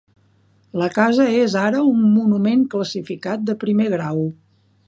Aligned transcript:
La 0.81 0.87
casa 0.95 1.27
és 1.41 1.57
ara 1.65 1.83
un 1.91 2.01
monument 2.17 2.67
classificat 2.75 3.47
de 3.51 3.61
primer 3.67 3.91
grau. 3.99 4.27